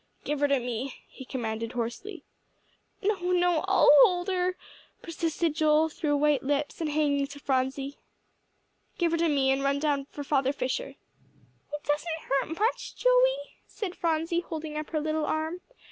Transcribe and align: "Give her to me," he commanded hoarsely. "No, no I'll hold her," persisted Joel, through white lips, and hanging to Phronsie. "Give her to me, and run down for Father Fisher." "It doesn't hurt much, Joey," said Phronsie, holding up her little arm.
"Give 0.23 0.39
her 0.39 0.47
to 0.47 0.57
me," 0.59 0.95
he 1.09 1.25
commanded 1.25 1.73
hoarsely. 1.73 2.23
"No, 3.03 3.19
no 3.33 3.59
I'll 3.67 3.91
hold 4.01 4.29
her," 4.29 4.57
persisted 5.03 5.53
Joel, 5.53 5.89
through 5.89 6.17
white 6.17 6.41
lips, 6.41 6.81
and 6.81 6.89
hanging 6.89 7.27
to 7.27 7.39
Phronsie. 7.39 7.99
"Give 8.97 9.11
her 9.11 9.17
to 9.19 9.29
me, 9.29 9.51
and 9.51 9.61
run 9.63 9.77
down 9.77 10.05
for 10.09 10.23
Father 10.23 10.53
Fisher." 10.53 10.95
"It 11.71 11.83
doesn't 11.83 12.19
hurt 12.31 12.59
much, 12.59 12.95
Joey," 12.95 13.53
said 13.67 13.95
Phronsie, 13.95 14.39
holding 14.39 14.75
up 14.75 14.89
her 14.89 14.99
little 14.99 15.27
arm. 15.27 15.61